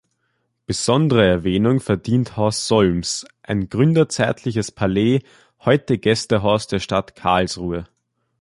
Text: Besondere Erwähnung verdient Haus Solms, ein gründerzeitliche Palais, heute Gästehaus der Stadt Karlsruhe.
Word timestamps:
Besondere 0.65 1.27
Erwähnung 1.27 1.79
verdient 1.79 2.35
Haus 2.35 2.67
Solms, 2.67 3.23
ein 3.43 3.69
gründerzeitliche 3.69 4.63
Palais, 4.73 5.19
heute 5.63 5.99
Gästehaus 5.99 6.65
der 6.65 6.79
Stadt 6.79 7.13
Karlsruhe. 7.15 7.87